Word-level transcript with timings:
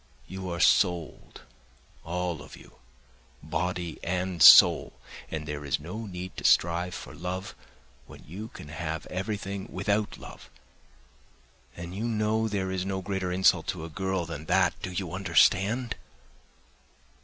You 0.27 0.49
are 0.49 0.59
sold, 0.59 1.41
all 2.03 2.41
of 2.41 2.55
you, 2.55 2.77
body 3.43 3.99
and 4.03 4.41
soul, 4.41 4.93
and 5.29 5.45
there 5.47 5.63
is 5.63 5.79
no 5.79 6.07
need 6.07 6.35
to 6.37 6.43
strive 6.43 6.95
for 6.95 7.13
love 7.13 7.53
when 8.07 8.23
you 8.27 8.47
can 8.47 8.69
have 8.69 9.05
everything 9.11 9.67
without 9.71 10.17
love. 10.17 10.49
And 11.77 11.93
you 11.95 12.05
know 12.09 12.47
there 12.47 12.71
is 12.71 12.83
no 12.83 13.03
greater 13.03 13.31
insult 13.31 13.67
to 13.67 13.85
a 13.85 13.89
girl 13.89 14.25
than 14.25 14.45
that, 14.45 14.73
do 14.81 14.91
you 14.91 15.13
understand? 15.13 15.95